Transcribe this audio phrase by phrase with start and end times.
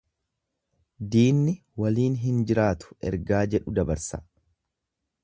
[1.15, 1.53] Diinni
[1.83, 4.25] waliin hin jiraatu ergaa jedhu dabarsa.